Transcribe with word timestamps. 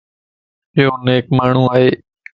ايو 0.75 0.91
نيڪ 1.05 1.25
ماڻھو 1.37 1.63
ائي. 1.75 1.89